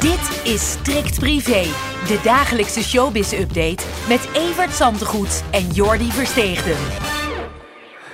Dit 0.00 0.40
is 0.52 0.70
Strikt 0.70 1.18
Privé, 1.18 1.62
de 2.06 2.20
dagelijkse 2.22 2.82
showbiz-update 2.82 3.84
met 4.08 4.28
Evert 4.34 4.74
Zantegoed 4.74 5.42
en 5.50 5.66
Jordi 5.66 6.10
Versteegden. 6.10 7.09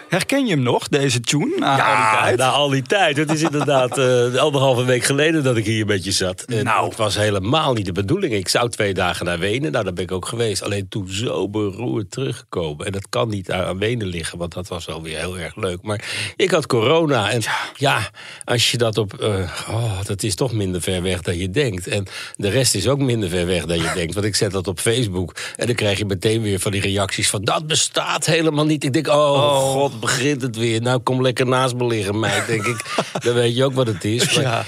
Herken 0.09 0.47
je 0.47 0.55
hem 0.55 0.63
nog, 0.63 0.89
deze 0.89 1.21
tune? 1.21 1.55
Na 1.59 1.77
al 1.77 1.97
die 1.97 2.21
tijd? 2.21 2.39
na 2.39 2.51
al 2.51 2.69
die 2.69 2.83
tijd. 2.83 3.17
Het 3.17 3.33
is 3.33 3.43
inderdaad 3.43 3.99
uh, 3.99 4.35
anderhalve 4.47 4.85
week 4.85 5.05
geleden 5.05 5.43
dat 5.43 5.57
ik 5.57 5.65
hier 5.65 5.87
met 5.87 6.05
je 6.05 6.13
zat. 6.13 6.43
En 6.43 6.65
Nou. 6.65 6.89
Het 6.89 6.97
was 6.97 7.17
helemaal 7.17 7.73
niet 7.73 7.87
de 7.87 7.93
bedoeling. 7.93 8.33
Ik 8.33 8.49
zou 8.49 8.71
twee 8.71 8.95
dagen 8.95 9.27
naar 9.27 9.39
Wenen. 9.39 9.73
Nou, 9.73 9.85
daar 9.85 9.93
ben 9.93 10.05
ik 10.05 10.13
ook 10.13 10.27
geweest. 10.27 10.63
Alleen 10.63 10.89
toen 10.89 11.09
zo 11.09 11.49
beroerd 11.49 12.11
teruggekomen. 12.11 12.87
En 12.87 12.93
dat 12.93 13.09
kan 13.09 13.29
niet 13.29 13.51
aan 13.51 13.79
Wenen 13.79 14.07
liggen, 14.07 14.39
want 14.39 14.55
dat 14.55 14.69
was 14.69 14.85
wel 14.85 15.03
weer 15.03 15.19
heel 15.19 15.39
erg 15.39 15.57
leuk. 15.57 15.83
Maar 15.83 16.05
ik 16.37 16.51
had 16.51 16.67
corona. 16.67 17.31
En 17.31 17.41
ja, 17.77 18.11
als 18.45 18.71
je 18.71 18.79
dat 18.79 18.99
op... 18.99 19.15
eh, 19.15 19.51
oh, 19.69 20.05
dat 20.05 20.23
is 20.23 20.35
toch 20.35 20.53
minder 20.53 20.81
ver 20.81 21.03
weg 21.03 21.23
dan 21.23 21.37
je 21.37 21.51
denkt. 21.51 21.87
En 21.87 22.07
de 22.37 22.49
rest 22.49 22.75
is 22.75 22.89
ook 22.89 22.99
minder 22.99 23.29
ver 23.29 23.47
weg 23.47 23.65
dan 23.65 23.77
je 23.77 23.91
denkt. 23.95 24.15
Want 24.15 24.27
ik 24.27 24.37
zet 24.37 24.53
dat 24.53 24.69
op 24.69 24.81
Facebook. 24.81 25.35
En 25.57 25.67
dan 25.67 25.75
krijg 25.75 25.99
je 25.99 26.05
meteen 26.05 26.43
weer 26.43 26.61
van 26.61 26.73
die 26.73 26.81
reacties 26.81 27.31
van... 27.31 27.45
dat 27.45 27.67
bestaat 27.67 28.27
helemaal 28.27 28.67
niet. 28.67 28.85
Ik 28.85 28.93
denk, 28.93 29.09
oh, 29.09 29.59
god, 29.59 29.95
begint 30.01 30.43
het 30.43 30.57
weer. 30.57 30.81
Nou, 30.83 31.01
kom 31.01 31.23
lekker 31.23 31.47
naast 31.47 31.75
me 31.75 31.87
liggen, 31.87 32.19
meid, 32.19 32.47
denk 32.47 32.65
ik. 32.67 32.85
Dan 33.25 33.35
weet 33.35 33.57
je 33.57 33.65
ook 33.65 33.73
wat 33.75 33.87
het 33.87 34.05
is. 34.05 34.35
Maar, 34.35 34.45
Ja. 34.45 34.65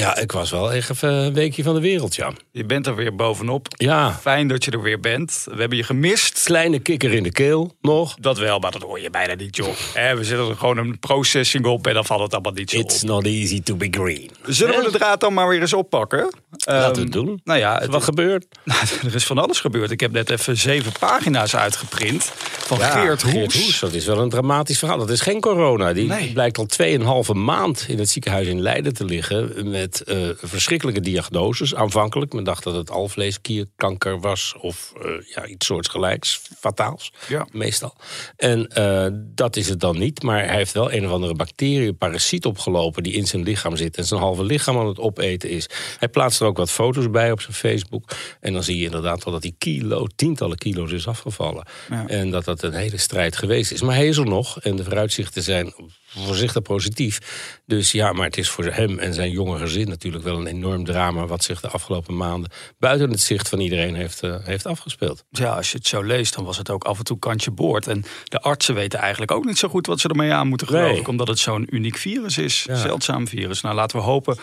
Ja. 0.00 0.16
ik 0.16 0.32
was 0.32 0.50
wel 0.50 0.72
echt 0.72 0.90
even 0.90 1.12
een 1.12 1.34
weekje 1.34 1.62
van 1.62 1.74
de 1.74 1.80
wereld, 1.80 2.14
ja. 2.16 2.32
Je 2.52 2.64
bent 2.64 2.86
er 2.86 2.94
weer 2.94 3.14
bovenop. 3.14 3.66
Ja, 3.76 4.18
Fijn 4.20 4.48
dat 4.48 4.64
je 4.64 4.70
er 4.70 4.82
weer 4.82 5.00
bent. 5.00 5.46
We 5.50 5.60
hebben 5.60 5.78
je 5.78 5.84
gemist. 5.84 6.42
kleine 6.42 6.78
kikker 6.78 7.12
in 7.12 7.22
de 7.22 7.32
keel 7.32 7.74
nog. 7.80 8.14
Dat 8.20 8.38
wel, 8.38 8.58
maar 8.58 8.70
dat 8.70 8.82
hoor 8.82 9.00
je 9.00 9.10
bijna 9.10 9.34
niet, 9.34 9.56
joh. 9.56 9.68
Hè, 9.94 10.16
we 10.16 10.24
zetten 10.24 10.48
er 10.48 10.56
gewoon 10.56 10.76
een 10.78 10.98
processing 10.98 11.64
op 11.66 11.86
en 11.86 11.94
dan 11.94 12.04
valt 12.04 12.20
het 12.22 12.32
allemaal 12.32 12.52
niet 12.52 12.70
zo 12.70 12.76
It's 12.78 13.02
op. 13.02 13.08
not 13.08 13.24
easy 13.24 13.62
to 13.62 13.76
be 13.76 13.88
green. 13.90 14.30
Zullen 14.46 14.76
we 14.84 14.90
de 14.90 14.98
draad 14.98 15.20
dan 15.20 15.34
maar 15.34 15.48
weer 15.48 15.60
eens 15.60 15.72
oppakken? 15.72 16.18
Laten 16.64 16.92
we 16.92 16.92
Ehm, 16.92 17.00
het 17.00 17.12
doen. 17.12 17.40
Nou 17.44 17.58
ja, 17.58 17.78
het- 17.78 17.90
wat 17.90 18.02
gebeurd? 18.04 18.46
Nou, 18.64 18.78
er 19.06 19.14
is 19.14 19.24
van 19.26 19.38
alles 19.38 19.60
gebeurd. 19.60 19.90
Ik 19.90 20.00
heb 20.00 20.12
net 20.12 20.30
even 20.30 20.56
zeven 20.56 20.92
pagina's 21.00 21.56
uitgeprint 21.56 22.24
van 22.66 22.80
Geert 22.80 23.22
Hoes. 23.22 23.80
Dat 23.80 23.92
is 23.92 24.06
wel 24.06 24.18
een 24.18 24.28
dramatisch 24.28 24.78
verhaal. 24.78 24.98
Dat 24.98 25.10
is 25.10 25.20
geen 25.20 25.40
corona. 25.40 25.92
Die 25.92 26.06
Nee. 26.06 26.32
blijkt 26.32 26.58
al 26.58 26.66
2,5 26.66 27.32
maand 27.34 27.84
in 27.88 27.98
het 27.98 28.08
ziekenhuis 28.10 28.46
in 28.46 28.60
Leiden 28.62 28.94
te 28.94 29.04
liggen. 29.04 29.70
Met 29.70 29.85
eh, 29.94 30.28
verschrikkelijke 30.36 31.00
diagnoses. 31.00 31.74
Aanvankelijk. 31.74 32.32
Men 32.32 32.44
dacht 32.44 32.64
dat 32.64 32.74
het 32.74 32.90
alvleesklierkanker 32.90 34.20
was. 34.20 34.54
Of 34.60 34.92
eh, 35.02 35.10
ja, 35.34 35.46
iets 35.46 35.66
soortgelijks. 35.66 36.40
Fataals. 36.58 37.12
Ja. 37.28 37.46
Meestal. 37.52 37.94
En 38.36 38.68
eh, 38.68 39.06
dat 39.12 39.56
is 39.56 39.68
het 39.68 39.80
dan 39.80 39.98
niet. 39.98 40.22
Maar 40.22 40.46
hij 40.46 40.56
heeft 40.56 40.72
wel 40.72 40.92
een 40.92 41.06
of 41.06 41.12
andere 41.12 41.34
bacterie, 41.34 41.92
parasiet 41.92 42.44
opgelopen. 42.46 43.02
die 43.02 43.12
in 43.12 43.26
zijn 43.26 43.42
lichaam 43.42 43.76
zit. 43.76 43.96
En 43.96 44.04
zijn 44.04 44.20
halve 44.20 44.44
lichaam 44.44 44.78
aan 44.78 44.86
het 44.86 44.98
opeten 44.98 45.50
is. 45.50 45.68
Hij 45.98 46.08
plaatst 46.08 46.40
er 46.40 46.46
ook 46.46 46.56
wat 46.56 46.70
foto's 46.70 47.10
bij 47.10 47.32
op 47.32 47.40
zijn 47.40 47.54
Facebook. 47.54 48.10
En 48.40 48.52
dan 48.52 48.62
zie 48.62 48.78
je 48.78 48.84
inderdaad 48.84 49.24
wel 49.24 49.32
dat 49.32 49.42
hij 49.42 49.54
kilo, 49.58 50.06
tientallen 50.16 50.56
kilo's 50.56 50.92
is 50.92 51.06
afgevallen. 51.06 51.66
En 52.06 52.30
dat 52.30 52.44
dat 52.44 52.62
een 52.62 52.74
hele 52.74 52.98
strijd 52.98 53.36
geweest 53.36 53.72
is. 53.72 53.82
Maar 53.82 53.94
hij 53.94 54.08
is 54.08 54.16
er 54.16 54.26
nog. 54.26 54.60
En 54.60 54.76
de 54.76 54.84
vooruitzichten 54.84 55.42
zijn 55.42 55.72
voorzichtig 56.06 56.62
positief. 56.62 57.18
Dus 57.66 57.92
ja, 57.92 58.12
maar 58.12 58.26
het 58.26 58.36
is 58.36 58.48
voor 58.48 58.64
hem 58.64 58.98
en 58.98 59.14
zijn 59.14 59.30
jonge 59.30 59.58
gezin 59.58 59.75
natuurlijk 59.84 60.24
wel 60.24 60.38
een 60.40 60.46
enorm 60.46 60.84
drama. 60.84 61.26
wat 61.26 61.42
zich 61.44 61.60
de 61.60 61.68
afgelopen 61.68 62.16
maanden 62.16 62.50
buiten 62.78 63.10
het 63.10 63.20
zicht 63.20 63.48
van 63.48 63.60
iedereen 63.60 63.94
heeft, 63.94 64.22
eh, 64.22 64.36
heeft 64.42 64.66
afgespeeld. 64.66 65.24
Ja, 65.30 65.54
als 65.56 65.70
je 65.70 65.76
het 65.76 65.86
zo 65.86 66.02
leest, 66.02 66.34
dan 66.34 66.44
was 66.44 66.58
het 66.58 66.70
ook 66.70 66.84
af 66.84 66.98
en 66.98 67.04
toe 67.04 67.18
kantje 67.18 67.50
boord. 67.50 67.86
En 67.86 68.04
de 68.24 68.40
artsen 68.40 68.74
weten 68.74 68.98
eigenlijk 68.98 69.30
ook 69.30 69.44
niet 69.44 69.58
zo 69.58 69.68
goed 69.68 69.86
wat 69.86 70.00
ze 70.00 70.08
ermee 70.08 70.32
aan 70.32 70.48
moeten 70.48 70.66
geloof 70.66 70.90
Nee. 70.90 71.00
ik. 71.00 71.08
Omdat 71.08 71.28
het 71.28 71.38
zo'n 71.38 71.66
uniek 71.70 71.96
virus 71.96 72.38
is, 72.38 72.64
Ja. 72.68 72.76
zeldzaam 72.76 73.28
virus. 73.28 73.60
Nou, 73.60 73.74
laten 73.74 73.96
we 73.98 74.02
hopen 74.04 74.36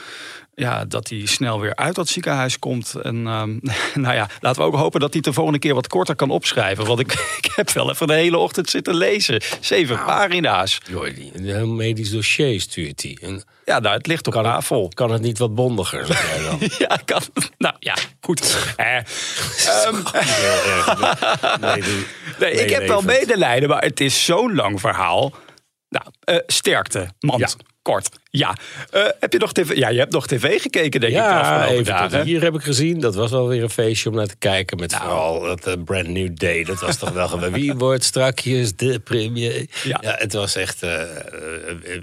ja, 0.56 0.86
dat 0.86 1.10
hij 1.10 1.26
snel 1.26 1.60
weer 1.60 1.76
uit 1.76 1.96
dat 1.96 2.08
ziekenhuis 2.08 2.60
komt. 2.60 2.94
En 3.02 3.28
ehm, 3.28 3.58
nou 4.04 4.16
ja, 4.16 4.30
laten 4.40 4.62
we 4.62 4.68
ook 4.68 4.76
hopen 4.76 5.00
dat 5.00 5.14
hij 5.14 5.22
de 5.22 5.34
volgende 5.34 5.60
keer 5.60 5.74
wat 5.74 5.88
korter 5.88 6.16
kan 6.16 6.30
opschrijven. 6.30 6.86
Want 6.86 7.00
ik, 7.00 7.12
ik 7.42 7.52
heb 7.56 7.70
wel 7.72 7.90
even 7.90 8.08
de 8.08 8.14
hele 8.14 8.38
ochtend 8.38 8.70
zitten 8.70 8.96
lezen. 8.96 9.42
Zeven 9.60 9.96
Nou. 9.96 10.08
pagina's. 10.08 10.78
Jordi, 10.90 11.32
een 11.34 11.46
heel 11.46 11.68
medisch 11.68 12.10
dossier 12.12 12.62
stuurt 12.62 13.02
hij. 13.04 13.18
En 13.22 13.44
Ja, 13.66 13.80
nou, 13.80 13.98
het 13.98 14.08
ligt 14.08 14.28
op 14.28 14.34
kan, 14.34 14.44
tafel. 14.44 14.84
het, 14.84 14.94
kan 14.94 15.12
het 15.12 15.22
niet 15.22 15.38
wat 15.38 15.56
bondiger, 15.56 16.06
zeg 16.06 16.36
jij 16.36 16.44
dan? 16.50 16.60
Ja, 16.88 17.00
kan. 17.06 17.22
Nou 17.58 17.76
ja, 17.80 17.96
goed. 18.22 18.58
Eh. 18.76 18.98
Nee, 21.60 21.84
Nee, 22.40 22.52
ik 22.52 22.70
heb 22.70 22.88
wel 22.88 23.02
medelijden, 23.02 23.70
maar 23.70 23.82
het 23.84 24.00
is 24.00 24.26
zo'n 24.26 24.56
lang 24.56 24.80
verhaal. 24.80 25.34
Nou, 25.90 26.06
eh, 26.24 26.38
sterkte, 26.48 27.10
mand, 27.20 27.40
Ja. 27.40 27.48
kort. 27.82 28.10
Ja. 28.38 28.56
Eh, 28.92 29.04
heb 29.20 29.34
je 29.34 29.40
nog 29.40 29.54
tv? 29.54 29.76
Ja, 29.76 29.90
je 29.90 30.00
hebt 30.00 30.12
nog 30.12 30.28
tv 30.28 30.62
gekeken, 30.62 31.00
denk 31.00 31.14
ik, 31.14 31.20
de 31.20 31.26
afgelopen 31.34 31.70
even 31.70 31.86
tot 31.86 32.12
dagen. 32.12 32.24
hier 32.26 32.42
heb 32.42 32.56
ik 32.56 32.62
gezien. 32.62 33.00
Dat 33.00 33.16
was 33.16 33.32
wel 33.32 33.48
weer 33.48 33.64
een 33.64 33.70
feestje 33.70 34.10
om 34.10 34.16
naar 34.16 34.28
te 34.28 34.36
kijken. 34.40 34.80
Met 34.80 34.96
vooral 34.96 35.42
dat 35.42 35.68
eh, 35.68 35.74
Brand 35.86 36.08
New 36.08 36.30
Day. 36.36 36.64
Dat 36.64 36.80
was 36.80 36.98
toch 36.98 37.10
wel 37.10 37.28
geweldig. 37.28 37.60
Wie 37.60 37.74
wordt 37.74 38.04
strakjes 38.04 38.76
de 38.76 39.00
premier? 39.00 39.66
Ja. 39.84 40.00
Ja, 40.02 40.16
het 40.18 40.34
was 40.34 40.56
echt 40.56 40.84
eh, 40.84 41.02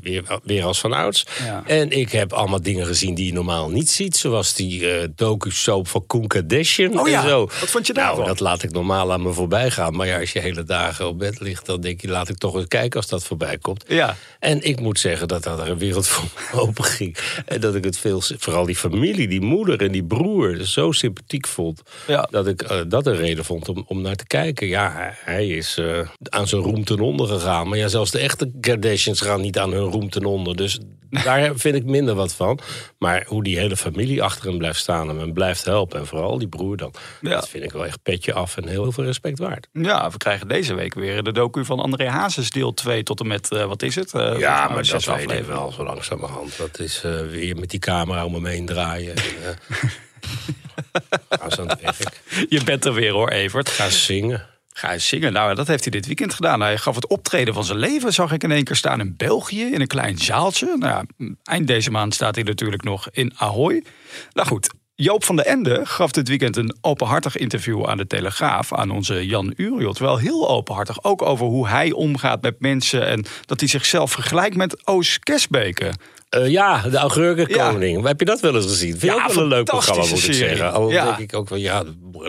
weer, 0.02 0.38
weer 0.42 0.64
als 0.64 0.80
van 0.80 0.92
ouds. 0.92 1.26
Ja. 1.44 1.62
En 1.66 1.90
ik 1.90 2.12
heb 2.12 2.32
allemaal 2.32 2.62
dingen 2.62 2.86
gezien 2.86 3.14
die 3.14 3.26
je 3.26 3.32
normaal 3.32 3.70
niet 3.70 3.90
ziet. 3.90 4.16
Zoals 4.16 4.54
die 4.54 4.84
docu-soap 5.14 5.88
van 5.88 6.06
Koen 6.06 6.26
Kardashian 6.26 7.00
Oh 7.00 7.08
ja, 7.08 7.22
en 7.22 7.28
zo. 7.28 7.40
wat 7.60 7.70
vond 7.70 7.86
je 7.86 7.92
daarvan? 7.92 8.16
Nou, 8.16 8.28
dat 8.28 8.40
laat 8.40 8.62
ik 8.62 8.70
normaal 8.70 9.12
aan 9.12 9.22
me 9.22 9.32
voorbij 9.32 9.70
gaan. 9.70 9.96
Maar 9.96 10.06
ja, 10.06 10.20
als 10.20 10.32
je 10.32 10.40
hele 10.40 10.64
dagen 10.64 11.06
op 11.08 11.18
bed 11.18 11.40
ligt... 11.40 11.66
dan 11.66 11.80
denk 11.80 12.00
je, 12.00 12.08
laat 12.08 12.28
ik 12.28 12.36
toch 12.38 12.54
eens 12.54 12.68
kijken 12.68 13.00
als 13.00 13.08
dat 13.08 13.24
voorbij 13.24 13.58
komt. 13.58 13.84
Ja. 13.88 14.16
En 14.38 14.62
ik 14.62 14.80
moet 14.80 14.98
zeggen 14.98 15.28
dat 15.28 15.42
daar 15.42 15.68
een 15.68 15.78
wereld 15.78 16.06
voor 16.06 16.19
open 16.52 16.84
ging. 16.84 17.16
En 17.46 17.60
dat 17.60 17.74
ik 17.74 17.84
het 17.84 17.98
veel, 17.98 18.20
vooral 18.38 18.64
die 18.66 18.76
familie, 18.76 19.28
die 19.28 19.40
moeder 19.40 19.82
en 19.82 19.92
die 19.92 20.04
broer, 20.04 20.56
zo 20.64 20.92
sympathiek 20.92 21.46
vond. 21.46 21.82
Ja. 22.06 22.28
Dat 22.30 22.46
ik 22.46 22.62
eh, 22.62 22.80
dat 22.88 23.06
een 23.06 23.16
reden 23.16 23.44
vond 23.44 23.68
om, 23.68 23.84
om 23.86 24.00
naar 24.02 24.16
te 24.16 24.26
kijken. 24.26 24.66
Ja, 24.66 25.12
hij- 25.24 25.48
is 25.48 25.76
eh, 25.78 25.98
aan 26.28 26.48
zijn 26.48 26.62
roem 26.62 26.84
ten 26.84 27.00
onder 27.00 27.26
gegaan. 27.26 27.68
Maar 27.68 27.78
ja, 27.78 27.88
zelfs 27.88 28.10
de 28.10 28.18
echte 28.18 28.50
Kardashians 28.60 29.20
gaan 29.20 29.40
niet 29.40 29.58
aan 29.58 29.72
hun 29.72 29.84
roem 29.90 30.10
ten 30.10 30.24
onder. 30.24 30.56
Dus 30.56 30.78
daar 31.24 31.52
vind 31.56 31.74
ik 31.74 31.84
minder 31.84 32.14
wat 32.14 32.34
van. 32.34 32.58
Maar 32.98 33.24
hoe 33.28 33.42
die 33.42 33.58
hele 33.58 33.76
familie 33.76 34.22
achter 34.22 34.48
hem 34.48 34.58
blijft 34.58 34.78
staan 34.78 35.08
en 35.08 35.16
hem 35.18 35.32
blijft 35.32 35.64
helpen. 35.64 35.98
En 36.00 36.06
vooral 36.06 36.38
die 36.38 36.48
broer 36.48 36.76
dan. 36.76 36.92
Ja. 37.20 37.30
Dat 37.30 37.48
vind 37.48 37.64
ik 37.64 37.72
wel 37.72 37.86
echt 37.86 38.02
petje 38.02 38.32
af 38.32 38.56
en 38.56 38.68
heel 38.68 38.92
veel 38.92 39.04
respect 39.04 39.38
waard. 39.38 39.68
Ja, 39.72 40.10
we 40.10 40.16
krijgen 40.16 40.48
deze 40.48 40.74
week 40.74 40.94
weer 40.94 41.22
de 41.22 41.32
docu 41.32 41.64
van 41.64 41.78
André 41.80 42.08
Hazes, 42.08 42.50
deel 42.50 42.74
2 42.74 43.02
tot 43.02 43.20
en 43.20 43.26
met, 43.26 43.52
eh, 43.52 43.64
wat 43.64 43.82
is 43.82 43.94
het? 43.94 44.12
Mij 44.12 44.22
maar 44.22 44.68
dat 44.68 44.86
weet 44.90 45.02
ik 45.02 45.08
afleveringen. 45.08 45.46
wel 45.48 45.72
zo 45.72 45.84
langzamerhand. 46.10 46.56
Dat 46.56 46.78
is 46.78 47.02
eh, 47.04 47.20
weer 47.20 47.56
met 47.56 47.70
die 47.70 47.78
camera 47.78 48.24
om 48.24 48.34
hem 48.34 48.46
heen 48.46 48.66
draaien. 48.66 49.16
En, 49.16 49.22
eh, 49.42 49.78
gaan 51.40 51.50
ze 51.50 51.60
aan 51.60 51.68
het 51.68 51.80
werk. 51.80 52.20
Je 52.48 52.64
bent 52.64 52.84
er 52.84 52.94
weer 52.94 53.12
hoor, 53.12 53.28
Evert. 53.28 53.68
Gaan 53.68 53.90
zingen. 53.90 54.46
Ga 54.72 54.92
eens 54.92 55.08
zingen. 55.08 55.32
Nou, 55.32 55.54
dat 55.54 55.66
heeft 55.66 55.82
hij 55.82 55.90
dit 55.90 56.06
weekend 56.06 56.34
gedaan. 56.34 56.60
Hij 56.60 56.78
gaf 56.78 56.94
het 56.94 57.06
optreden 57.06 57.54
van 57.54 57.64
zijn 57.64 57.78
leven, 57.78 58.12
zag 58.12 58.32
ik 58.32 58.42
in 58.42 58.50
één 58.50 58.64
keer 58.64 58.76
staan 58.76 59.00
in 59.00 59.14
België, 59.16 59.64
in 59.64 59.80
een 59.80 59.86
klein 59.86 60.18
zaaltje. 60.18 60.76
Nou 60.78 60.92
ja, 60.92 61.26
eind 61.42 61.66
deze 61.66 61.90
maand 61.90 62.14
staat 62.14 62.34
hij 62.34 62.44
natuurlijk 62.44 62.82
nog 62.82 63.08
in 63.10 63.32
Ahoy. 63.36 63.84
Nou 64.32 64.48
goed, 64.48 64.70
Joop 65.00 65.24
van 65.24 65.36
den 65.36 65.44
Ende 65.44 65.80
gaf 65.84 66.10
dit 66.10 66.28
weekend 66.28 66.56
een 66.56 66.74
openhartig 66.80 67.36
interview 67.36 67.86
aan 67.86 67.96
de 67.96 68.06
Telegraaf, 68.06 68.74
aan 68.74 68.90
onze 68.90 69.26
Jan 69.26 69.52
Uriot. 69.56 69.98
Wel 69.98 70.16
heel 70.16 70.48
openhartig, 70.48 71.04
ook 71.04 71.22
over 71.22 71.46
hoe 71.46 71.68
hij 71.68 71.92
omgaat 71.92 72.42
met 72.42 72.60
mensen 72.60 73.06
en 73.06 73.24
dat 73.46 73.60
hij 73.60 73.68
zichzelf 73.68 74.12
vergelijkt 74.12 74.56
met 74.56 74.86
Oos 74.86 75.18
Kesbeke. 75.18 75.92
Eh, 76.30 76.48
ja, 76.50 76.82
de 76.88 76.96
augurkenkoning. 76.96 78.06
Heb 78.06 78.18
je 78.18 78.24
dat 78.24 78.40
wel 78.40 78.54
eens 78.54 78.66
gezien? 78.66 78.90
Vind 78.90 79.00
je 79.00 79.06
Ja, 79.18 79.24
ook 79.26 79.32
wel 79.32 79.42
een 79.42 79.48
leuk 79.48 79.64
programma, 79.64 80.04
moet 80.06 80.24
ik 80.26 80.32
zeggen. 80.34 80.72
Al 80.72 80.90
Ja. 80.90 81.04
denk 81.04 81.18
ik 81.18 81.34
ook 81.34 81.48
wel, 81.48 81.58
ja, 81.58 81.82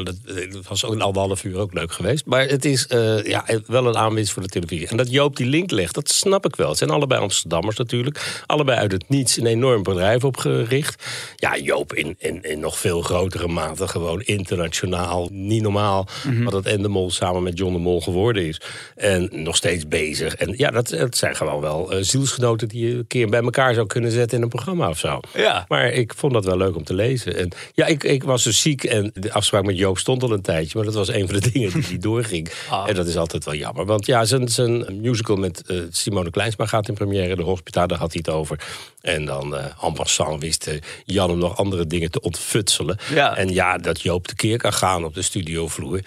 dat, 0.04 0.16
dat 0.52 0.68
was 0.68 0.86
ook 0.86 0.92
een 0.94 1.02
anderhalf 1.02 1.44
uur 1.44 1.58
ook 1.58 1.74
leuk 1.74 1.92
geweest. 1.92 2.26
Maar 2.26 2.48
het 2.48 2.66
is 2.66 2.88
eh, 2.88 3.24
ja, 3.24 3.46
wel 3.66 3.86
een 3.88 3.98
aanwinst 3.98 4.32
voor 4.32 4.42
de 4.42 4.48
televisie. 4.48 4.88
En 4.88 4.98
dat 4.98 5.12
Joop 5.12 5.36
die 5.36 5.46
link 5.46 5.72
legt, 5.72 5.94
dat 5.94 6.10
snap 6.10 6.46
ik 6.46 6.56
wel. 6.56 6.70
Het 6.70 6.78
zijn 6.78 6.90
allebei 6.90 7.22
Amsterdammers 7.22 7.78
natuurlijk. 7.78 8.44
Allebei 8.46 8.78
uit 8.80 8.92
het 8.92 9.10
niets 9.10 9.38
een 9.38 9.46
enorm 9.46 9.84
bedrijf 9.84 10.24
opgericht. 10.24 11.04
Ja, 11.36 11.58
Joop 11.58 11.94
in, 11.94 12.16
in, 12.18 12.42
in 12.44 12.60
nog 12.60 12.78
veel 12.80 13.02
grotere 13.02 13.48
mate 13.48 13.88
gewoon 13.88 14.22
internationaal. 14.22 15.28
Niet 15.32 15.62
normaal 15.62 16.08
Mhm. 16.24 16.44
wat 16.44 16.54
het 16.54 16.66
Endemol 16.66 17.12
samen 17.12 17.44
met 17.44 17.58
John 17.58 17.74
de 17.74 17.80
Mol 17.80 18.02
geworden 18.02 18.46
is. 18.48 18.62
En 18.96 19.30
nog 19.32 19.56
steeds 19.56 19.88
bezig. 19.88 20.36
En 20.36 20.54
ja, 20.58 20.70
dat, 20.72 20.88
dat 20.90 21.18
zijn 21.18 21.36
gewoon 21.36 21.62
wel 21.62 21.92
eh, 21.92 21.98
zielsgenoten 22.02 22.68
die 22.68 22.88
je 22.88 22.94
een 22.96 23.08
keer 23.08 23.30
bij 23.30 23.42
elkaar 23.42 23.74
zou 23.74 23.88
kunnen 23.92 24.12
zetten 24.12 24.38
in 24.38 24.44
een 24.44 24.50
programma 24.50 24.90
of 24.90 24.98
zo. 24.98 25.20
Ja. 25.36 25.66
Maar 25.68 25.92
ik 25.92 26.14
vond 26.16 26.34
dat 26.34 26.46
wel 26.46 26.58
leuk 26.58 26.76
om 26.76 26.84
te 26.84 26.94
lezen. 26.94 27.38
En 27.38 27.50
ja, 27.74 27.86
ik, 27.86 28.04
ik 28.04 28.24
was 28.24 28.44
dus 28.44 28.62
ziek 28.62 28.84
en 28.84 29.12
de 29.14 29.34
afspraak 29.34 29.66
met 29.66 29.78
Joop 29.78 29.98
stond 29.98 30.24
al 30.24 30.32
een 30.32 30.42
tijdje. 30.42 30.72
Maar 30.78 30.86
dat 30.86 30.96
was 30.96 31.08
een 31.08 31.28
van 31.28 31.40
de 31.40 31.50
dingen 31.52 31.82
die 31.82 31.98
doorging. 31.98 32.52
Ah. 32.70 32.90
En 32.90 32.96
dat 32.96 33.08
is 33.08 33.18
altijd 33.18 33.46
wel 33.46 33.56
jammer. 33.56 33.86
Want 33.86 34.06
ja, 34.06 34.26
zijn, 34.26 34.48
zijn 34.48 35.02
musical 35.02 35.36
met 35.36 35.64
eh, 35.68 35.78
Simone 35.90 36.30
Kleinsma 36.30 36.66
gaat 36.66 36.88
in 36.88 36.94
première. 36.94 37.36
De 37.36 37.42
Hospita, 37.42 37.88
daar 37.88 37.98
had 37.98 38.14
hij 38.14 38.22
het 38.26 38.36
over. 38.36 38.60
En 39.02 39.26
dan 39.26 39.56
eh 39.56 39.66
en 39.82 39.94
passant 39.94 40.42
wist 40.42 40.68
eh, 40.68 40.80
Jan 41.06 41.30
hem 41.30 41.40
nog 41.40 41.58
andere 41.58 41.88
dingen 41.88 42.12
te 42.12 42.22
ontfutselen. 42.22 42.98
Ja. 43.14 43.38
En 43.38 43.54
ja, 43.54 43.78
dat 43.78 44.02
Joop 44.02 44.28
de 44.28 44.36
keer 44.36 44.58
kan 44.58 44.74
gaan 44.74 45.04
op 45.04 45.14
de 45.14 45.22
studiovloer. 45.22 46.02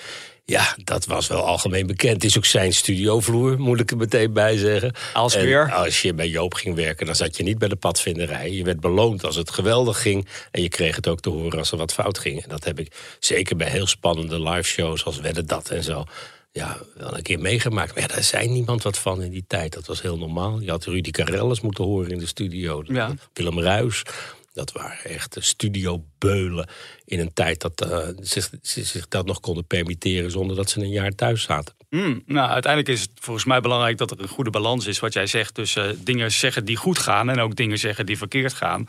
Ja, 0.47 0.77
dat 0.85 1.05
was 1.05 1.27
wel 1.27 1.43
algemeen 1.47 1.87
bekend. 1.87 2.15
Het 2.15 2.25
is 2.25 2.37
ook 2.37 2.45
zijn 2.45 2.73
studiovloer, 2.73 3.59
moet 3.59 3.81
ik 3.81 3.91
er 3.91 3.97
meteen 3.97 4.33
bij 4.33 4.57
zeggen. 4.57 4.93
Als 5.13 5.35
En 5.35 5.45
weer? 5.45 5.73
als 5.73 6.03
je 6.03 6.15
bij 6.15 6.29
Joop 6.29 6.55
ging 6.55 6.75
werken, 6.75 7.07
dan 7.07 7.15
zat 7.17 7.37
je 7.37 7.43
niet 7.43 7.59
bij 7.59 7.69
de 7.69 7.77
padvinderij. 7.77 8.51
Je 8.51 8.65
werd 8.65 8.81
beloond 8.81 9.25
als 9.25 9.37
het 9.37 9.51
geweldig 9.51 10.03
ging. 10.03 10.29
En 10.51 10.63
je 10.63 10.69
kreeg 10.69 10.97
het 10.97 11.09
ook 11.09 11.21
te 11.21 11.31
horen 11.31 11.59
als 11.59 11.71
er 11.71 11.79
wat 11.79 11.93
fout 11.93 12.19
ging. 12.19 12.43
En 12.43 12.49
dat 12.49 12.65
heb 12.65 12.79
ik 12.79 13.17
zeker 13.19 13.57
bij 13.57 13.69
heel 13.71 13.87
spannende 13.87 14.41
live 14.41 14.69
shows 14.69 15.05
als 15.05 15.21
Wedden 15.21 15.47
Dat 15.47 15.71
en 15.71 15.83
zo. 15.83 16.05
Ja, 16.53 16.79
wel 16.95 17.17
een 17.17 17.23
keer 17.23 17.39
meegemaakt. 17.39 17.95
Maar 17.95 18.03
ja, 18.03 18.15
daar 18.15 18.23
zei 18.23 18.49
niemand 18.49 18.83
wat 18.83 18.99
van 18.99 19.23
in 19.23 19.31
die 19.31 19.45
tijd. 19.47 19.73
Dat 19.73 19.87
was 19.87 20.03
heel 20.03 20.19
normaal. 20.19 20.61
Je 20.61 20.71
had 20.71 20.85
Rudy 20.85 21.11
Karel 21.11 21.57
moeten 21.63 21.85
horen 21.85 22.11
in 22.11 22.19
de 22.19 22.27
studio. 22.27 22.83
Ja. 22.87 23.13
Willem 23.33 23.61
Ruis. 23.61 24.03
Dat 24.55 24.73
waren 24.73 25.05
echt 25.05 25.37
studiobeulen 25.41 26.69
in 27.05 27.21
een 27.21 27.33
tijd 27.33 27.61
dat 27.61 27.81
eh, 27.81 28.09
zich, 28.21 28.51
ze 28.63 28.85
zich 28.85 29.09
dat 29.09 29.27
nog 29.27 29.41
konden 29.41 29.67
permitteren 29.67 30.31
zonder 30.31 30.57
dat 30.57 30.71
ze 30.71 30.81
een 30.81 30.89
jaar 30.89 31.15
thuis 31.15 31.43
zaten. 31.43 31.75
Hmm, 31.91 32.23
nou, 32.27 32.51
uiteindelijk 32.51 32.93
is 32.93 33.01
het 33.01 33.11
volgens 33.21 33.45
mij 33.45 33.61
belangrijk 33.61 33.99
dat 33.99 34.11
er 34.11 34.21
een 34.21 34.29
goede 34.29 34.51
balans 34.51 34.87
is. 34.87 34.99
Wat 35.01 35.13
jij 35.13 35.27
zegt 35.27 35.55
tussen 35.55 35.91
eh, 35.91 35.97
dingen 35.99 36.33
zeggen 36.33 36.65
die 36.65 36.77
goed 36.77 36.99
gaan 36.99 37.31
en 37.31 37.41
ook 37.41 37.57
dingen 37.57 37.79
zeggen 37.79 38.07
die 38.07 38.19
verkeerd 38.19 38.53
gaan. 38.53 38.89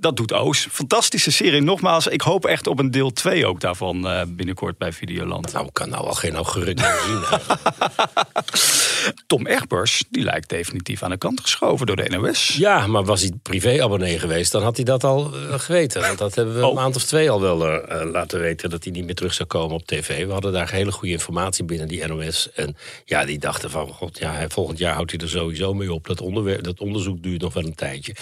Dat 0.00 0.16
doet 0.16 0.32
Oos. 0.32 0.66
Fantastische 0.70 1.30
serie. 1.30 1.60
Nogmaals, 1.60 2.06
ik 2.06 2.20
hoop 2.20 2.46
echt 2.46 2.66
op 2.66 2.78
een 2.78 2.90
deel 2.90 3.12
2 3.12 3.46
ook 3.46 3.60
daarvan 3.60 4.08
eh, 4.08 4.22
binnenkort 4.28 4.78
bij 4.78 4.92
Videoland. 4.92 5.52
Nou, 5.52 5.66
ik 5.66 5.72
kan 5.72 5.88
nou 5.88 6.06
al 6.06 6.14
geen 6.14 6.32
meer 6.32 7.00
zien. 7.06 7.22
Tom 9.26 9.46
Egbers, 9.46 10.04
die 10.10 10.22
lijkt 10.22 10.48
definitief 10.48 11.02
aan 11.02 11.10
de 11.10 11.18
kant 11.18 11.40
geschoven 11.40 11.86
door 11.86 11.96
de 11.96 12.08
NOS. 12.08 12.56
Ja, 12.58 12.86
maar 12.86 13.04
was 13.04 13.20
hij 13.20 13.32
privé-abonnee 13.42 14.18
geweest, 14.18 14.52
dan 14.52 14.62
had 14.62 14.76
hij 14.76 14.84
dat 14.84 15.04
al 15.04 15.34
eh, 15.34 15.58
geweten. 15.58 16.00
Want 16.00 16.18
dat 16.18 16.34
hebben 16.34 16.54
we 16.54 16.62
Oh. 16.62 16.68
een 16.68 16.74
maand 16.74 16.96
of 16.96 17.04
twee 17.04 17.30
al 17.30 17.40
wel 17.40 17.66
eh, 17.66 18.00
eh, 18.00 18.10
laten 18.10 18.40
weten... 18.40 18.70
dat 18.70 18.84
hij 18.84 18.92
niet 18.92 19.04
meer 19.04 19.14
terug 19.14 19.34
zou 19.34 19.48
komen 19.48 19.74
op 19.76 19.86
tv. 19.86 20.26
We 20.26 20.32
hadden 20.32 20.52
daar 20.52 20.70
hele 20.70 20.92
goede 20.92 21.12
informatie 21.12 21.64
binnen 21.64 21.88
die 21.88 22.06
NOS. 22.06 22.52
En 22.52 22.76
ja, 23.04 23.24
die 23.24 23.38
dachten 23.38 23.70
van, 23.70 23.88
god, 23.88 24.18
ja, 24.18 24.48
volgend 24.48 24.78
jaar 24.78 24.94
houdt 24.94 25.10
hij 25.10 25.20
er 25.20 25.28
sowieso 25.28 25.74
mee 25.74 25.92
op. 25.92 26.06
Dat, 26.06 26.18
dat 26.64 26.80
onderzoek 26.80 27.22
duurt 27.22 27.40
nog 27.40 27.54
wel 27.54 27.64
een 27.64 27.74
tijdje. 27.74 28.14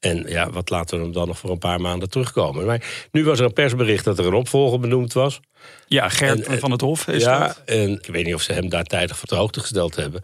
En 0.00 0.24
ja, 0.28 0.50
wat 0.50 0.70
laten 0.70 0.96
we 0.98 1.02
hem 1.04 1.12
dan 1.12 1.26
nog 1.26 1.38
voor 1.38 1.50
een 1.50 1.58
paar 1.58 1.80
maanden 1.80 2.10
terugkomen. 2.10 2.66
Maar 2.66 3.08
nu 3.12 3.24
was 3.24 3.38
er 3.38 3.44
een 3.44 3.52
persbericht 3.52 4.04
dat 4.04 4.18
er 4.18 4.26
een 4.26 4.34
opvolger 4.34 4.80
benoemd 4.80 5.12
was. 5.12 5.40
Ja, 5.86 6.08
Gert 6.08 6.46
En, 6.46 6.52
eh, 6.52 6.58
van 6.58 6.70
het 6.70 6.80
Hof 6.80 7.08
is 7.08 7.22
ja, 7.22 7.46
dat. 7.46 7.62
en 7.64 7.90
ik 7.90 8.06
weet 8.06 8.24
niet 8.24 8.34
of 8.34 8.42
ze 8.42 8.52
hem 8.52 8.68
daar 8.68 8.84
tijdig 8.84 9.18
van 9.18 9.28
de 9.28 9.34
hoogte 9.34 9.60
gesteld 9.60 9.96
hebben. 9.96 10.22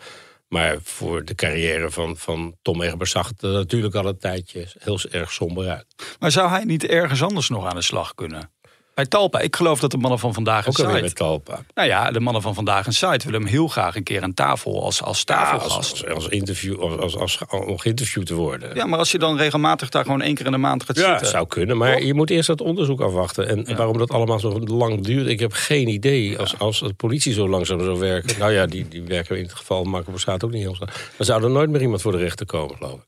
Maar 0.48 0.76
voor 0.82 1.24
de 1.24 1.34
carrière 1.34 1.90
van, 1.90 2.16
van 2.16 2.56
Tom 2.62 2.82
Egbers 2.82 3.10
zag 3.10 3.28
het 3.28 3.42
er 3.42 3.50
natuurlijk 3.50 3.94
al 3.94 4.06
een 4.06 4.18
tijdje 4.18 4.66
heel 4.78 5.00
erg 5.10 5.32
somber 5.32 5.68
uit. 5.68 5.86
Maar 6.18 6.30
zou 6.30 6.48
hij 6.50 6.64
niet 6.64 6.84
ergens 6.84 7.22
anders 7.22 7.48
nog 7.48 7.66
aan 7.66 7.76
de 7.76 7.82
slag 7.82 8.14
kunnen? 8.14 8.50
Bij 8.98 9.06
Talpa, 9.06 9.38
ik 9.40 9.56
geloof 9.56 9.80
dat 9.80 9.90
de 9.90 9.96
mannen 9.96 10.18
van 10.18 10.34
vandaag 10.34 10.66
een 10.66 10.68
Ook 10.70 10.76
site... 10.88 11.00
met 11.00 11.16
Talpa. 11.16 11.64
Nou 11.74 11.88
ja, 11.88 12.10
de 12.10 12.20
mannen 12.20 12.42
van 12.42 12.54
vandaag 12.54 12.86
een 12.86 12.92
site 12.92 13.24
willen 13.24 13.40
hem 13.40 13.50
heel 13.50 13.68
graag 13.68 13.96
een 13.96 14.02
keer 14.02 14.22
aan 14.22 14.34
tafel 14.34 14.82
als, 14.82 15.02
als 15.02 15.18
Ja, 15.18 15.24
tafelgast. 15.24 15.76
als, 15.76 16.04
als, 16.04 16.14
als 16.14 16.28
interview, 16.28 16.80
als, 16.80 17.16
als, 17.16 17.16
als, 17.16 17.66
om 17.66 17.78
geïnterviewd 17.78 18.26
te 18.26 18.34
worden. 18.34 18.74
Ja, 18.74 18.86
maar 18.86 18.98
als 18.98 19.10
je 19.12 19.18
dan 19.18 19.36
regelmatig 19.36 19.88
daar 19.88 20.04
gewoon 20.04 20.22
één 20.22 20.34
keer 20.34 20.46
in 20.46 20.52
de 20.52 20.58
maand 20.58 20.84
gaat 20.84 20.96
Ja, 20.96 21.08
zitten. 21.10 21.26
zou 21.26 21.46
kunnen, 21.46 21.76
maar 21.76 22.02
je 22.02 22.14
moet 22.14 22.30
eerst 22.30 22.46
dat 22.46 22.60
onderzoek 22.60 23.00
afwachten. 23.00 23.48
En 23.66 23.76
waarom 23.76 23.98
dat 23.98 24.10
allemaal 24.10 24.40
zo 24.40 24.58
lang 24.60 25.04
duurt, 25.04 25.26
ik 25.26 25.40
heb 25.40 25.52
geen 25.52 25.88
idee. 25.88 26.38
Als, 26.38 26.58
als 26.58 26.78
de 26.78 26.92
politie 26.94 27.32
zo 27.32 27.48
langzaam 27.48 27.80
zou 27.84 27.98
werken... 27.98 28.38
Nou 28.38 28.52
ja, 28.52 28.66
die, 28.66 28.88
die 28.88 29.02
werken 29.02 29.36
in 29.36 29.42
het 29.42 29.54
geval 29.54 29.84
Markenverstaat 29.84 30.44
ook 30.44 30.50
niet 30.50 30.62
heel 30.62 30.74
snel. 30.74 30.88
Dan 31.16 31.26
zou 31.26 31.42
er 31.44 31.50
nooit 31.50 31.70
meer 31.70 31.80
iemand 31.82 32.02
voor 32.02 32.12
de 32.12 32.18
rechter 32.18 32.46
komen, 32.46 32.76
geloof 32.76 32.94
ik. 32.94 33.06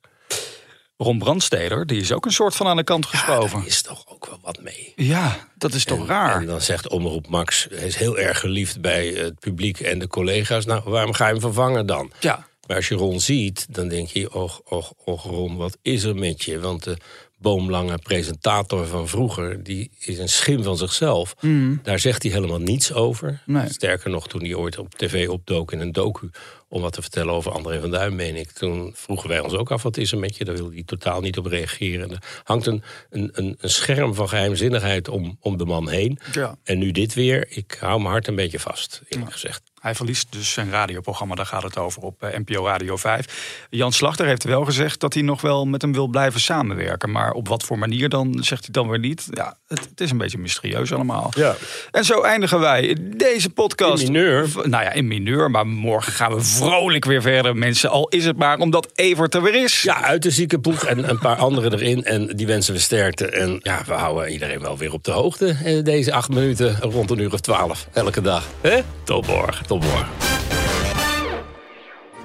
Ron 1.03 1.19
Brandsteder, 1.19 1.87
die 1.87 2.01
is 2.01 2.13
ook 2.13 2.25
een 2.25 2.33
soort 2.33 2.55
van 2.57 2.67
aan 2.67 2.77
de 2.77 2.85
kant 2.85 3.07
geschoven. 3.07 3.67
Is 3.67 3.83
toch 3.83 4.05
ook 4.09 4.27
wel 4.27 4.39
wat 4.43 4.63
mee. 4.63 4.93
Ja, 4.97 5.49
dat 5.59 5.75
is 5.75 5.85
toch 5.85 5.99
En- 5.99 6.07
raar. 6.07 6.37
En 6.41 6.47
dan 6.47 6.61
zegt 6.61 6.89
Omroep 6.89 7.29
Max, 7.29 7.67
hij 7.71 7.87
is 7.87 7.97
heel 7.97 8.19
erg 8.19 8.41
geliefd 8.41 8.81
bij 8.81 9.07
het 9.07 9.39
publiek 9.39 9.81
en 9.81 9.99
de 9.99 10.07
collega's. 10.09 10.65
Nou, 10.65 10.83
waarom 10.85 11.13
ga 11.13 11.27
je 11.27 11.33
hem 11.33 11.41
vervangen 11.41 11.87
dan? 11.87 12.11
Ja, 12.21 12.47
Maar 12.67 12.77
als 12.77 12.89
je 12.89 12.95
Ron 12.95 13.21
ziet, 13.21 13.67
dan 13.75 13.89
denk 13.89 14.09
je, 14.09 14.35
och, 14.35 14.61
och, 14.65 14.93
och 15.05 15.25
Ron, 15.25 15.57
wat 15.57 15.79
is 15.83 16.03
er 16.05 16.15
met 16.15 16.43
je? 16.43 16.61
Want 16.61 16.85
de 16.85 16.97
boomlange 17.39 17.99
presentator 17.99 18.87
van 18.87 19.09
vroeger, 19.09 19.63
die 19.63 19.91
is 19.99 20.19
een 20.19 20.29
schim 20.29 20.63
van 20.63 20.77
zichzelf. 20.77 21.35
Daar 21.83 21.99
zegt 21.99 22.23
hij 22.23 22.33
helemaal 22.33 22.59
niets 22.61 22.93
over. 22.93 23.43
Nee. 23.47 23.69
Sterker 23.69 24.11
nog, 24.11 24.29
toen 24.29 24.41
hij 24.41 24.55
ooit 24.55 24.79
op 24.79 24.95
tv 24.95 25.29
opdook 25.29 25.73
in 25.73 25.81
een 25.81 25.93
docu... 25.93 26.31
om 26.73 26.83
wat 26.83 26.93
te 26.93 27.03
vertellen 27.03 27.35
over 27.35 27.53
André 27.53 27.81
van 27.81 27.91
Duin, 27.91 28.15
meen 28.15 28.37
ik... 28.37 28.51
toen 28.51 28.93
vroegen 28.95 29.29
wij 29.29 29.41
ons 29.41 29.53
ook 29.53 29.71
af, 29.71 29.83
wat 29.83 29.97
is 29.97 30.13
er 30.13 30.19
met 30.19 30.37
je? 30.37 30.45
Daar 30.45 30.55
wilde 30.55 30.75
hij 30.75 30.83
totaal 30.83 31.21
niet 31.21 31.39
op 31.39 31.47
reageren. 31.47 32.03
En 32.03 32.11
er 32.11 32.23
hangt 32.45 32.67
een, 32.67 32.83
een, 33.11 33.31
een, 33.35 33.57
scherm 33.61 34.15
van 34.15 34.29
geheimzinnigheid 34.29 35.09
om, 35.09 35.37
om 35.41 35.57
de 35.57 35.65
man 35.65 35.89
heen. 35.89 36.19
Ja. 36.33 36.57
En 36.65 36.79
nu 36.79 36.91
dit 36.91 37.15
weer, 37.15 37.47
ik 37.49 37.77
hou 37.81 37.99
mijn 37.99 38.13
hart 38.13 38.27
een 38.27 38.35
beetje 38.35 38.61
vast, 38.61 39.03
eerlijk 39.09 39.33
gezegd. 39.33 39.63
hij 39.81 39.95
verliest 39.95 40.33
dus 40.33 40.53
zijn 40.53 40.71
radioprogramma, 40.71 41.35
daar 41.35 41.47
gaat 41.47 41.63
het 41.63 41.79
over 41.79 42.03
op 42.03 42.23
eh, 42.23 42.39
NPO 42.39 42.67
Radio 42.67 42.97
5. 42.97 43.67
Jan 43.71 43.93
Slachter 43.93 44.27
heeft 44.27 44.45
wel 44.45 44.65
gezegd 44.65 45.01
dat 45.01 45.15
hij 45.15 45.23
nog 45.23 45.41
wel 45.41 45.67
met 45.67 45.83
hem 45.83 45.93
wil 45.93 46.07
blijven 46.07 46.41
samenwerken. 46.41 47.11
Maar 47.11 47.33
op 47.33 47.49
wat 47.49 47.63
voor 47.63 47.79
manier 47.79 48.09
dan, 48.09 48.39
zegt 48.41 48.65
hij 48.65 48.73
dan 48.73 48.89
weer 48.89 48.99
niet. 48.99 49.27
Ja, 49.31 49.59
het, 49.67 49.81
het 49.91 50.01
is 50.01 50.11
een 50.11 50.19
beetje 50.19 50.39
mysterieus 50.39 50.93
allemaal. 50.93 51.31
Ja. 51.37 51.57
En 51.91 52.05
zo 52.05 52.23
eindigen 52.23 52.61
wij 52.61 52.97
deze 53.01 53.51
podcast. 53.51 54.03
In 54.03 54.13
mineur. 54.13 54.49
Nou 54.55 54.85
ja, 54.85 54.93
in 54.93 55.09
mineur. 55.09 55.51
Maar 55.51 55.67
morgen 55.67 56.13
gaan 56.13 56.35
we 56.35 56.43
vrolijk 56.61 57.05
weer 57.05 57.23
verder, 57.23 57.57
mensen. 57.57 57.91
Al 57.91 58.09
is 58.09 58.25
het 58.25 58.37
maar 58.37 58.59
omdat 58.59 58.89
Evert 58.95 59.35
er 59.35 59.43
weer 59.43 59.55
is. 59.55 59.83
Ja, 59.83 60.03
uit 60.03 60.23
de 60.23 60.31
ziekenploeg 60.31 60.85
en 60.85 61.11
een 61.11 61.19
paar 61.19 61.37
anderen 61.37 61.73
erin. 61.73 62.05
En 62.05 62.27
die 62.27 62.47
wensen 62.47 62.75
we 62.75 62.81
sterkte. 62.81 63.27
En 63.27 63.61
ja, 63.63 63.83
we 63.87 63.93
houden 63.93 64.33
iedereen 64.33 64.61
wel 64.61 64.79
weer 64.79 64.93
op 64.93 65.05
de 65.05 65.11
hoogte. 65.11 65.83
Deze 65.83 66.13
acht 66.13 66.29
minuten 66.29 66.77
rond 66.81 67.11
een 67.11 67.19
uur 67.19 67.33
of 67.33 67.41
twaalf. 67.41 67.89
Elke 67.93 68.21
dag. 68.21 68.47
Hè? 68.61 68.81
Tot 69.05 69.27
morgen. 69.27 69.67
Tot 69.67 69.83
morgen. 69.83 70.09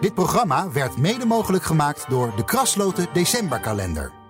Dit 0.01 0.13
programma 0.13 0.71
werd 0.71 0.97
mede 0.97 1.25
mogelijk 1.25 1.63
gemaakt 1.63 2.05
door 2.09 2.33
de 2.35 2.45
Krasloten 2.45 3.07
Decemberkalender. 3.13 4.24